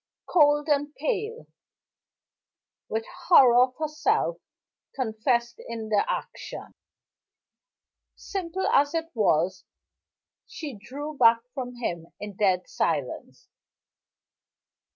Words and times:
Cold 0.27 0.67
and 0.67 0.95
pale 0.95 1.45
with 2.89 3.05
horror 3.27 3.61
of 3.61 3.75
herself 3.77 4.37
confessed 4.95 5.61
in 5.67 5.89
the 5.89 6.03
action, 6.11 6.73
simple 8.15 8.65
as 8.73 8.95
it 8.95 9.11
was 9.13 9.63
she 10.47 10.73
drew 10.75 11.15
back 11.15 11.41
from 11.53 11.75
him 11.75 12.07
in 12.19 12.35
dead 12.35 12.67
silence. 12.67 13.47